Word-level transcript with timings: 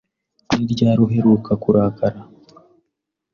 Ni 0.55 0.65
ryari 0.71 0.99
uheruka 1.05 1.51
kurakara? 1.63 2.19